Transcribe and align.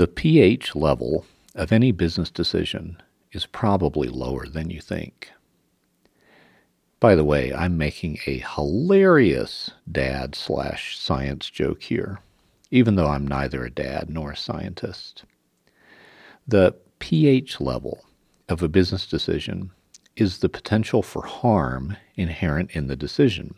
The 0.00 0.08
pH 0.08 0.74
level 0.74 1.26
of 1.54 1.72
any 1.72 1.92
business 1.92 2.30
decision 2.30 3.02
is 3.32 3.44
probably 3.44 4.08
lower 4.08 4.46
than 4.46 4.70
you 4.70 4.80
think. 4.80 5.30
By 7.00 7.14
the 7.14 7.22
way, 7.22 7.52
I'm 7.52 7.76
making 7.76 8.16
a 8.24 8.38
hilarious 8.38 9.72
dad 9.92 10.34
slash 10.34 10.98
science 10.98 11.50
joke 11.50 11.82
here, 11.82 12.20
even 12.70 12.94
though 12.94 13.08
I'm 13.08 13.28
neither 13.28 13.62
a 13.62 13.70
dad 13.70 14.08
nor 14.08 14.32
a 14.32 14.36
scientist. 14.38 15.24
The 16.48 16.76
pH 16.98 17.60
level 17.60 18.02
of 18.48 18.62
a 18.62 18.68
business 18.68 19.06
decision 19.06 19.70
is 20.16 20.38
the 20.38 20.48
potential 20.48 21.02
for 21.02 21.26
harm 21.26 21.98
inherent 22.14 22.70
in 22.70 22.86
the 22.86 22.96
decision. 22.96 23.54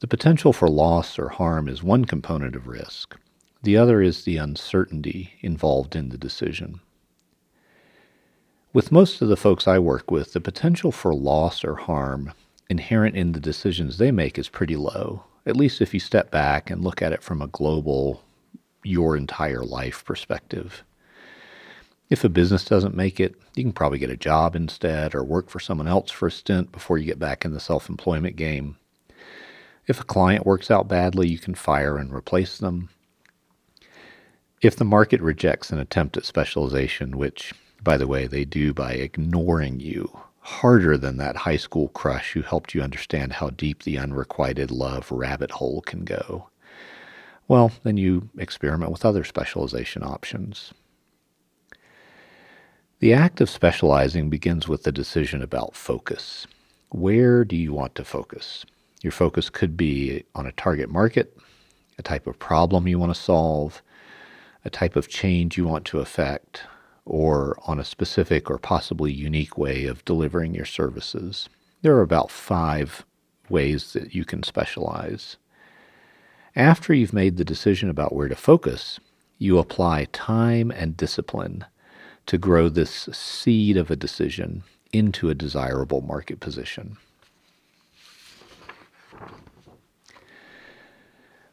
The 0.00 0.08
potential 0.08 0.52
for 0.52 0.68
loss 0.68 1.20
or 1.20 1.28
harm 1.28 1.68
is 1.68 1.84
one 1.84 2.04
component 2.04 2.56
of 2.56 2.66
risk. 2.66 3.16
The 3.62 3.76
other 3.76 4.00
is 4.00 4.24
the 4.24 4.38
uncertainty 4.38 5.34
involved 5.42 5.94
in 5.94 6.08
the 6.08 6.18
decision. 6.18 6.80
With 8.72 8.92
most 8.92 9.20
of 9.20 9.28
the 9.28 9.36
folks 9.36 9.68
I 9.68 9.78
work 9.78 10.10
with, 10.10 10.32
the 10.32 10.40
potential 10.40 10.92
for 10.92 11.14
loss 11.14 11.64
or 11.64 11.74
harm 11.74 12.32
inherent 12.70 13.16
in 13.16 13.32
the 13.32 13.40
decisions 13.40 13.98
they 13.98 14.12
make 14.12 14.38
is 14.38 14.48
pretty 14.48 14.76
low, 14.76 15.24
at 15.44 15.56
least 15.56 15.82
if 15.82 15.92
you 15.92 16.00
step 16.00 16.30
back 16.30 16.70
and 16.70 16.82
look 16.82 17.02
at 17.02 17.12
it 17.12 17.22
from 17.22 17.42
a 17.42 17.48
global, 17.48 18.22
your 18.82 19.16
entire 19.16 19.62
life 19.62 20.04
perspective. 20.04 20.84
If 22.08 22.24
a 22.24 22.28
business 22.28 22.64
doesn't 22.64 22.96
make 22.96 23.20
it, 23.20 23.34
you 23.54 23.62
can 23.62 23.72
probably 23.72 23.98
get 23.98 24.10
a 24.10 24.16
job 24.16 24.56
instead 24.56 25.14
or 25.14 25.22
work 25.22 25.50
for 25.50 25.60
someone 25.60 25.88
else 25.88 26.10
for 26.10 26.28
a 26.28 26.32
stint 26.32 26.72
before 26.72 26.96
you 26.96 27.04
get 27.04 27.18
back 27.18 27.44
in 27.44 27.52
the 27.52 27.60
self 27.60 27.88
employment 27.90 28.36
game. 28.36 28.78
If 29.86 30.00
a 30.00 30.04
client 30.04 30.46
works 30.46 30.70
out 30.70 30.88
badly, 30.88 31.28
you 31.28 31.38
can 31.38 31.54
fire 31.54 31.98
and 31.98 32.12
replace 32.12 32.56
them. 32.56 32.88
If 34.60 34.76
the 34.76 34.84
market 34.84 35.22
rejects 35.22 35.70
an 35.70 35.78
attempt 35.78 36.18
at 36.18 36.26
specialization, 36.26 37.16
which, 37.16 37.54
by 37.82 37.96
the 37.96 38.06
way, 38.06 38.26
they 38.26 38.44
do 38.44 38.74
by 38.74 38.92
ignoring 38.92 39.80
you 39.80 40.10
harder 40.40 40.98
than 40.98 41.16
that 41.16 41.36
high 41.36 41.56
school 41.56 41.88
crush 41.88 42.32
who 42.32 42.42
helped 42.42 42.74
you 42.74 42.82
understand 42.82 43.32
how 43.32 43.50
deep 43.50 43.82
the 43.82 43.98
unrequited 43.98 44.70
love 44.70 45.10
rabbit 45.10 45.50
hole 45.52 45.80
can 45.82 46.04
go, 46.04 46.48
well, 47.48 47.72
then 47.82 47.96
you 47.96 48.28
experiment 48.38 48.92
with 48.92 49.04
other 49.04 49.24
specialization 49.24 50.02
options. 50.02 50.72
The 53.00 53.12
act 53.14 53.40
of 53.40 53.48
specializing 53.50 54.28
begins 54.28 54.68
with 54.68 54.82
the 54.82 54.92
decision 54.92 55.42
about 55.42 55.74
focus. 55.74 56.46
Where 56.90 57.44
do 57.44 57.56
you 57.56 57.72
want 57.72 57.94
to 57.94 58.04
focus? 58.04 58.64
Your 59.02 59.10
focus 59.10 59.48
could 59.48 59.76
be 59.76 60.24
on 60.34 60.46
a 60.46 60.52
target 60.52 60.90
market, 60.90 61.36
a 61.98 62.02
type 62.02 62.26
of 62.26 62.38
problem 62.38 62.86
you 62.86 62.98
want 62.98 63.14
to 63.14 63.20
solve, 63.20 63.82
a 64.64 64.70
type 64.70 64.96
of 64.96 65.08
change 65.08 65.56
you 65.56 65.66
want 65.66 65.84
to 65.86 66.00
affect, 66.00 66.62
or 67.04 67.58
on 67.66 67.80
a 67.80 67.84
specific 67.84 68.50
or 68.50 68.58
possibly 68.58 69.12
unique 69.12 69.56
way 69.56 69.86
of 69.86 70.04
delivering 70.04 70.54
your 70.54 70.64
services. 70.64 71.48
There 71.82 71.96
are 71.96 72.02
about 72.02 72.30
five 72.30 73.04
ways 73.48 73.92
that 73.94 74.14
you 74.14 74.24
can 74.24 74.42
specialize. 74.42 75.36
After 76.54 76.92
you've 76.92 77.12
made 77.12 77.36
the 77.36 77.44
decision 77.44 77.88
about 77.88 78.14
where 78.14 78.28
to 78.28 78.36
focus, 78.36 79.00
you 79.38 79.58
apply 79.58 80.06
time 80.12 80.70
and 80.70 80.96
discipline 80.96 81.64
to 82.26 82.38
grow 82.38 82.68
this 82.68 83.08
seed 83.12 83.76
of 83.76 83.90
a 83.90 83.96
decision 83.96 84.62
into 84.92 85.30
a 85.30 85.34
desirable 85.34 86.00
market 86.00 86.40
position. 86.40 86.96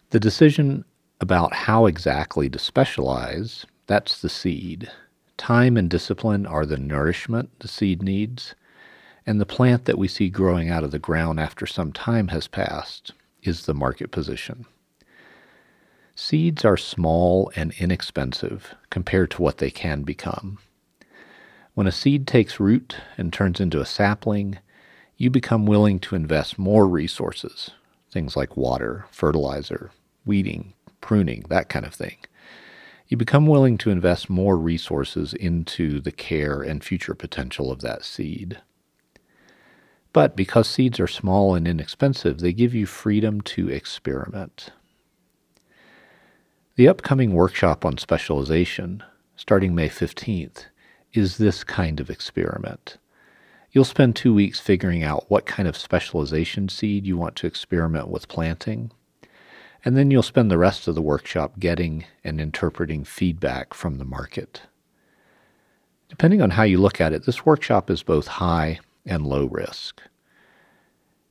The 0.09 0.19
decision 0.19 0.85
about 1.19 1.53
how 1.53 1.85
exactly 1.85 2.49
to 2.49 2.59
specialize, 2.59 3.65
that's 3.87 4.21
the 4.21 4.29
seed. 4.29 4.91
Time 5.37 5.77
and 5.77 5.89
discipline 5.89 6.45
are 6.45 6.65
the 6.65 6.77
nourishment 6.77 7.59
the 7.59 7.67
seed 7.67 8.01
needs, 8.01 8.55
and 9.25 9.41
the 9.41 9.45
plant 9.45 9.85
that 9.85 9.97
we 9.97 10.07
see 10.07 10.29
growing 10.29 10.69
out 10.69 10.83
of 10.83 10.91
the 10.91 10.99
ground 10.99 11.39
after 11.39 11.65
some 11.65 11.91
time 11.91 12.29
has 12.29 12.47
passed 12.47 13.13
is 13.43 13.65
the 13.65 13.73
market 13.73 14.11
position. 14.11 14.65
Seeds 16.15 16.65
are 16.65 16.77
small 16.77 17.51
and 17.55 17.73
inexpensive 17.77 18.73
compared 18.89 19.29
to 19.31 19.41
what 19.41 19.59
they 19.59 19.69
can 19.69 20.01
become. 20.03 20.57
When 21.75 21.85
a 21.85 21.91
seed 21.91 22.25
takes 22.25 22.59
root 22.59 22.97
and 23.17 23.31
turns 23.31 23.59
into 23.59 23.79
a 23.79 23.85
sapling, 23.85 24.57
you 25.15 25.29
become 25.29 25.67
willing 25.67 25.99
to 25.99 26.15
invest 26.15 26.57
more 26.57 26.87
resources, 26.87 27.69
things 28.11 28.35
like 28.35 28.57
water, 28.57 29.05
fertilizer, 29.11 29.91
weeding, 30.25 30.73
pruning, 31.01 31.45
that 31.49 31.69
kind 31.69 31.85
of 31.85 31.93
thing. 31.93 32.17
You 33.07 33.17
become 33.17 33.47
willing 33.47 33.77
to 33.79 33.89
invest 33.89 34.29
more 34.29 34.57
resources 34.57 35.33
into 35.33 36.01
the 36.01 36.11
care 36.11 36.61
and 36.61 36.83
future 36.83 37.15
potential 37.15 37.71
of 37.71 37.81
that 37.81 38.03
seed. 38.03 38.61
But 40.11 40.35
because 40.35 40.67
seeds 40.67 40.99
are 40.99 41.07
small 41.07 41.55
and 41.55 41.67
inexpensive, 41.67 42.39
they 42.39 42.51
give 42.51 42.73
you 42.73 42.85
freedom 42.85 43.39
to 43.41 43.69
experiment. 43.69 44.71
The 46.75 46.87
upcoming 46.87 47.33
workshop 47.33 47.85
on 47.85 47.97
specialization, 47.97 49.03
starting 49.35 49.73
May 49.73 49.89
15th, 49.89 50.65
is 51.13 51.37
this 51.37 51.63
kind 51.63 51.99
of 51.99 52.09
experiment. 52.09 52.97
You'll 53.71 53.83
spend 53.83 54.15
two 54.15 54.33
weeks 54.33 54.59
figuring 54.59 55.03
out 55.03 55.29
what 55.29 55.45
kind 55.45 55.67
of 55.67 55.77
specialization 55.77 56.69
seed 56.69 57.05
you 57.05 57.17
want 57.17 57.35
to 57.37 57.47
experiment 57.47 58.09
with 58.09 58.27
planting, 58.27 58.91
and 59.85 59.95
then 59.95 60.11
you'll 60.11 60.23
spend 60.23 60.49
the 60.49 60.57
rest 60.57 60.87
of 60.87 60.95
the 60.95 61.01
workshop 61.01 61.59
getting 61.59 62.05
and 62.23 62.41
interpreting 62.41 63.03
feedback 63.03 63.73
from 63.73 63.97
the 63.97 64.05
market. 64.05 64.61
Depending 66.09 66.41
on 66.41 66.51
how 66.51 66.63
you 66.63 66.77
look 66.77 67.01
at 67.01 67.13
it, 67.13 67.25
this 67.25 67.45
workshop 67.45 67.89
is 67.89 68.03
both 68.03 68.27
high 68.27 68.79
and 69.05 69.25
low 69.25 69.45
risk. 69.45 70.01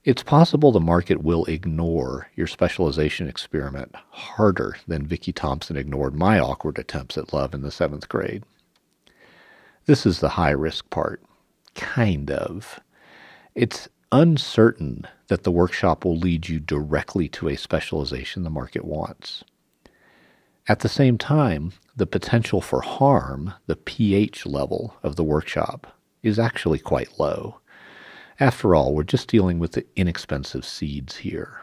It's 0.04 0.22
possible 0.22 0.70
the 0.70 0.78
market 0.78 1.24
will 1.24 1.44
ignore 1.46 2.28
your 2.36 2.46
specialization 2.46 3.26
experiment 3.26 3.92
harder 4.10 4.76
than 4.86 5.04
Vicki 5.04 5.32
Thompson 5.32 5.76
ignored 5.76 6.14
my 6.14 6.38
awkward 6.38 6.78
attempts 6.78 7.18
at 7.18 7.32
love 7.32 7.54
in 7.54 7.62
the 7.62 7.72
seventh 7.72 8.08
grade. 8.08 8.44
This 9.86 10.06
is 10.06 10.20
the 10.20 10.28
high 10.28 10.50
risk 10.50 10.88
part. 10.90 11.22
Kind 11.74 12.30
of. 12.30 12.78
It's 13.56 13.88
uncertain 14.12 15.06
that 15.28 15.42
the 15.42 15.50
workshop 15.50 16.04
will 16.04 16.16
lead 16.16 16.48
you 16.48 16.60
directly 16.60 17.28
to 17.28 17.48
a 17.48 17.56
specialization 17.56 18.42
the 18.42 18.50
market 18.50 18.84
wants. 18.84 19.44
At 20.68 20.80
the 20.80 20.88
same 20.88 21.16
time, 21.18 21.72
the 21.94 22.06
potential 22.06 22.60
for 22.60 22.80
harm, 22.80 23.54
the 23.66 23.76
pH 23.76 24.46
level 24.46 24.96
of 25.02 25.16
the 25.16 25.24
workshop, 25.24 25.96
is 26.22 26.38
actually 26.38 26.78
quite 26.78 27.18
low. 27.18 27.60
After 28.40 28.74
all, 28.74 28.94
we're 28.94 29.04
just 29.04 29.28
dealing 29.28 29.58
with 29.58 29.72
the 29.72 29.86
inexpensive 29.96 30.64
seeds 30.64 31.16
here. 31.16 31.62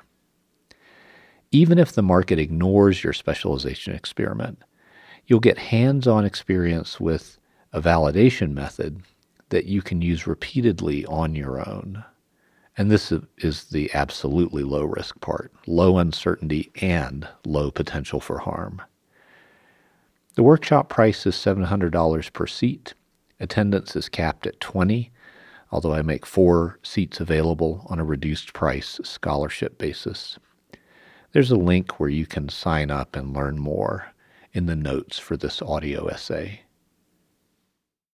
Even 1.51 1.77
if 1.77 1.91
the 1.91 2.01
market 2.01 2.39
ignores 2.39 3.03
your 3.03 3.13
specialization 3.13 3.93
experiment, 3.93 4.63
you'll 5.27 5.39
get 5.39 5.57
hands 5.57 6.07
on 6.07 6.25
experience 6.25 6.99
with 6.99 7.37
a 7.71 7.81
validation 7.81 8.53
method 8.53 9.01
that 9.49 9.65
you 9.65 9.81
can 9.81 10.01
use 10.01 10.25
repeatedly 10.25 11.05
on 11.05 11.35
your 11.35 11.59
own. 11.67 12.03
And 12.75 12.89
this 12.89 13.13
is 13.37 13.65
the 13.65 13.93
absolutely 13.93 14.63
low 14.63 14.83
risk 14.83 15.21
part 15.21 15.51
low 15.67 15.97
uncertainty 15.99 16.71
and 16.81 17.27
low 17.45 17.69
potential 17.69 18.19
for 18.19 18.39
harm. 18.39 18.81
The 20.35 20.43
workshop 20.43 20.89
price 20.89 21.27
is 21.27 21.35
$700 21.35 22.33
per 22.33 22.47
seat. 22.47 22.95
Attendance 23.39 23.95
is 23.95 24.09
capped 24.09 24.47
at 24.47 24.59
20, 24.59 25.11
although 25.71 25.93
I 25.93 26.01
make 26.01 26.25
four 26.25 26.79
seats 26.81 27.19
available 27.19 27.85
on 27.89 27.99
a 27.99 28.03
reduced 28.03 28.53
price 28.53 28.99
scholarship 29.03 29.77
basis. 29.77 30.39
There's 31.33 31.51
a 31.51 31.55
link 31.55 31.99
where 31.99 32.09
you 32.09 32.25
can 32.25 32.49
sign 32.49 32.89
up 32.89 33.15
and 33.15 33.35
learn 33.35 33.59
more 33.59 34.13
in 34.51 34.65
the 34.65 34.75
notes 34.75 35.19
for 35.19 35.37
this 35.37 35.61
audio 35.61 36.07
essay. 36.07 36.62